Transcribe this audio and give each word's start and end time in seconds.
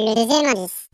Le 0.00 0.14
deuxième 0.14 0.46
indice. 0.46 0.86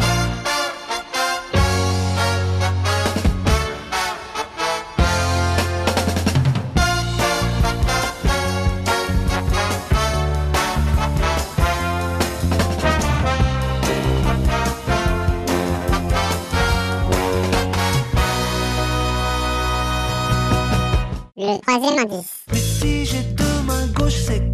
Le 21.37 21.61
troisième 21.61 21.99
indice. 21.99 22.45
Mais 22.51 22.59
si 22.59 23.05
j'ai 23.05 23.23
deux 23.35 23.45
mains 23.67 23.87
gauches, 23.89 24.15
c'est 24.27 24.54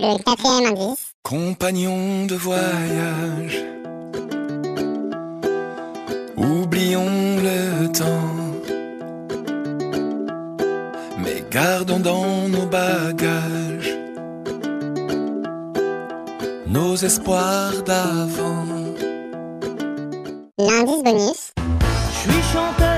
Le 0.00 0.16
quatrième 0.22 0.66
indice. 0.72 1.12
Compagnon 1.24 2.24
de 2.26 2.36
voyage, 2.36 3.64
oublions 6.36 7.36
le 7.42 7.88
temps, 7.88 8.36
mais 11.18 11.42
gardons 11.50 11.98
dans 11.98 12.48
nos 12.48 12.66
bagages 12.66 13.98
nos 16.68 16.94
espoirs 16.94 17.82
d'avant. 17.84 18.66
L'indice 20.58 21.02
bonus. 21.02 21.52
Je 22.12 22.30
suis 22.30 22.42
chanteur, 22.52 22.97